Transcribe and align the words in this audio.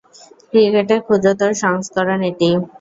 ক্রিকেটের 0.49 0.99
ক্ষুদ্রতর 1.05 1.51
সংস্করণ 1.63 2.19
এটি। 2.29 2.49